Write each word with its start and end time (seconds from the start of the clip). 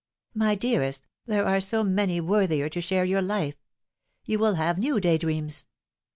u 0.33 0.39
My 0.39 0.55
dearest, 0.55 1.05
there 1.27 1.45
are 1.45 1.59
so 1.61 1.83
many 1.83 2.19
worthier 2.19 2.69
to 2.69 2.81
share 2.81 3.05
your 3.05 3.21
life. 3.21 3.57
You 4.25 4.39
will 4.39 4.55
have 4.55 4.79
new 4.79 4.99
day 4.99 5.19
dreams." 5.19 5.67